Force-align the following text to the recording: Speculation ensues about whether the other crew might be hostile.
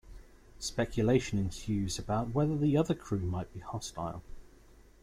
Speculation 0.57 1.37
ensues 1.37 1.99
about 1.99 2.33
whether 2.33 2.57
the 2.57 2.75
other 2.75 2.95
crew 2.95 3.19
might 3.19 3.53
be 3.53 3.59
hostile. 3.59 4.23